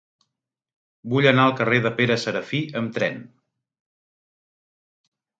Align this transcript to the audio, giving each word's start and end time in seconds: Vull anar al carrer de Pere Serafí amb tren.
Vull 1.09 1.25
anar 1.31 1.43
al 1.49 1.51
carrer 1.59 1.81
de 1.83 1.91
Pere 1.99 2.17
Serafí 2.21 2.61
amb 2.81 2.93
tren. 2.95 3.19